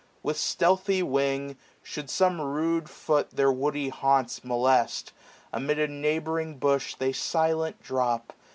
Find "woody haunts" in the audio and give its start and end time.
3.51-4.43